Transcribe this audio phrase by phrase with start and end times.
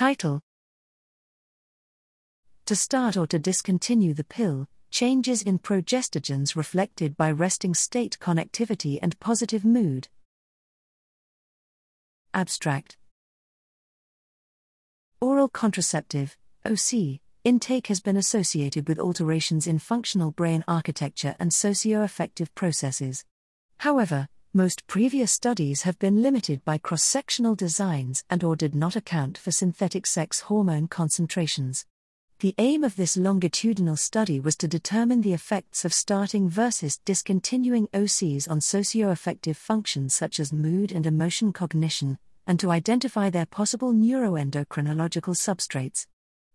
[0.00, 0.40] Title
[2.64, 8.98] To start or to discontinue the pill, changes in progestogens reflected by resting state connectivity
[9.02, 10.08] and positive mood.
[12.32, 12.96] Abstract
[15.20, 22.54] Oral contraceptive, OC, intake has been associated with alterations in functional brain architecture and socio-affective
[22.54, 23.26] processes.
[23.80, 29.38] However, most previous studies have been limited by cross-sectional designs and or did not account
[29.38, 31.86] for synthetic sex hormone concentrations.
[32.40, 37.86] The aim of this longitudinal study was to determine the effects of starting versus discontinuing
[37.88, 43.92] OCs on socio-affective functions such as mood and emotion cognition, and to identify their possible
[43.92, 46.08] neuroendocrinological substrates.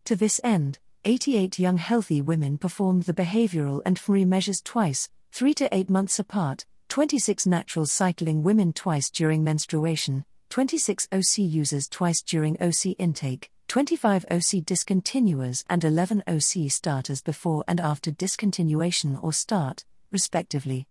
[0.04, 5.54] To this end, 88 young healthy women performed the behavioral and FMRI measures twice, 3
[5.54, 12.22] to 8 months apart, 26 natural cycling women twice during menstruation, 26 OC users twice
[12.22, 19.34] during OC intake, 25 OC discontinuers and 11 OC starters before and after discontinuation or
[19.34, 20.88] start, respectively.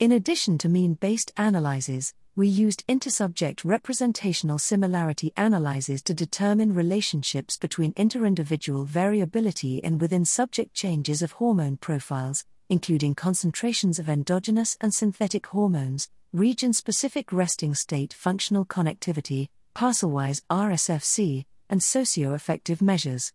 [0.00, 7.56] In addition to mean based analyses, we used intersubject representational similarity analyses to determine relationships
[7.56, 14.92] between interindividual variability and within subject changes of hormone profiles, including concentrations of endogenous and
[14.92, 23.32] synthetic hormones, region specific resting state functional connectivity, parcel-wise RSFC, and socio-affective measures.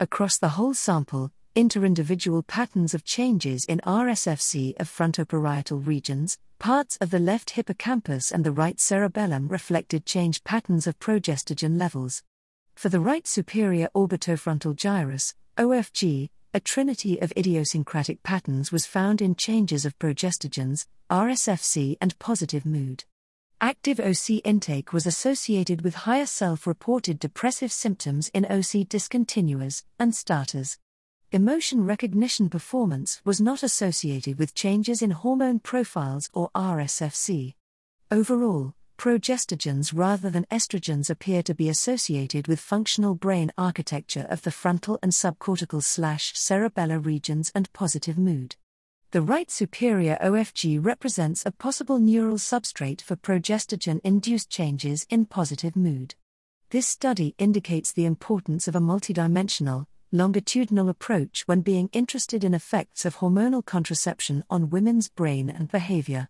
[0.00, 7.10] Across the whole sample, interindividual patterns of changes in RSFC of frontoparietal regions, parts of
[7.10, 12.22] the left hippocampus and the right cerebellum reflected change patterns of progestogen levels.
[12.74, 19.34] For the right superior orbitofrontal gyrus, OFG, a trinity of idiosyncratic patterns was found in
[19.34, 23.04] changes of progestogens, RSFC, and positive mood.
[23.60, 30.14] Active OC intake was associated with higher self reported depressive symptoms in OC discontinuers and
[30.14, 30.78] starters.
[31.32, 37.54] Emotion recognition performance was not associated with changes in hormone profiles or RSFC.
[38.10, 44.50] Overall, progestogens rather than estrogens appear to be associated with functional brain architecture of the
[44.50, 48.56] frontal and subcortical slash cerebellar regions and positive mood.
[49.12, 55.76] The right superior OFG represents a possible neural substrate for progestogen induced changes in positive
[55.76, 56.16] mood.
[56.70, 63.04] This study indicates the importance of a multidimensional, longitudinal approach when being interested in effects
[63.04, 66.28] of hormonal contraception on women's brain and behavior.